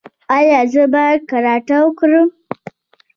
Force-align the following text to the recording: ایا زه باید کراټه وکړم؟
ایا 0.37 0.59
زه 0.71 0.83
باید 0.93 1.21
کراټه 1.29 1.77
وکړم؟ 1.83 2.29